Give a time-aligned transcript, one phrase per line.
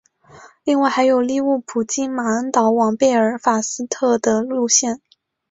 [0.63, 4.99] 另外还有利物浦经马恩岛往贝尔法斯特的路线。